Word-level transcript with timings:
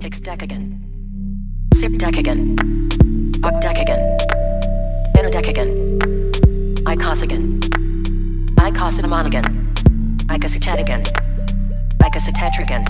Hexdecagon, 0.00 0.64
sepdecagon, 1.74 2.87
octacagon, 3.42 4.00
enodecagon, 5.16 5.70
icosagon, 6.84 7.60
icosinomonogon, 8.56 9.46
icositatagon, 10.26 11.02
icositetragon, 12.02 12.84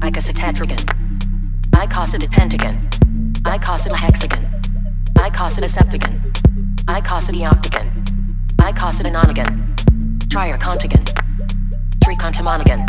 icositetragon, 0.00 0.80
icositapentagon, 1.72 2.76
icositahexagon, 3.44 4.42
icositoseptagon, 5.16 6.14
icositioctagon, 6.86 7.86
icositanonagon, 8.58 9.74
triarcontagon, 10.28 11.04
tricontamonagon, 12.04 12.86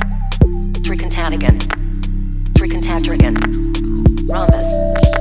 tricontatagon, 0.81 1.57
tricontatragon, 2.55 3.35
rhombus. 4.29 5.18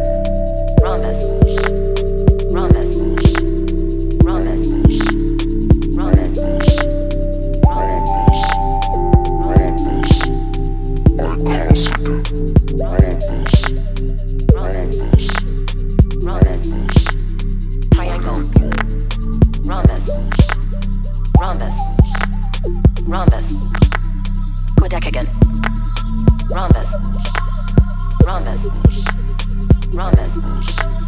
Rhombus. 23.09 23.73
Quadecagon. 24.79 25.27
Rhombus. 26.53 26.93
Rhombus. 28.27 28.69
Rhombus. 29.95 31.08